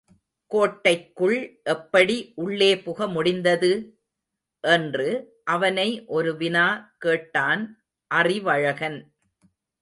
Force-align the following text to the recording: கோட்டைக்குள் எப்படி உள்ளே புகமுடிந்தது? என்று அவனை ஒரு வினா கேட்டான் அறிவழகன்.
கோட்டைக்குள் 0.47 1.59
எப்படி 1.63 2.31
உள்ளே 2.35 2.75
புகமுடிந்தது? 2.75 3.71
என்று 4.63 5.07
அவனை 5.43 6.05
ஒரு 6.05 6.37
வினா 6.37 6.95
கேட்டான் 6.97 7.83
அறிவழகன். 8.15 8.99